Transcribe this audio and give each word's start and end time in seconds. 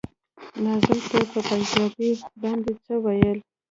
ناظم 0.63 0.99
ته 1.09 1.15
يې 1.21 1.25
په 1.31 1.39
پنجابي 1.47 2.11
باندې 2.41 2.71
څه 2.83 2.93
ويل. 3.03 3.39